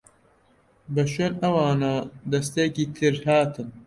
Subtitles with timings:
[0.93, 1.93] بە شوێن ئەوانا
[2.31, 3.67] دەستەیەکی تر هاتن.